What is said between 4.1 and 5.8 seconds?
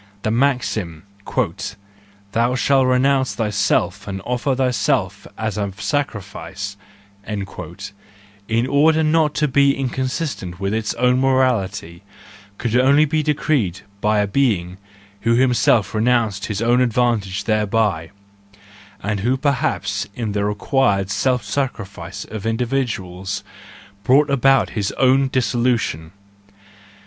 offer thyself as a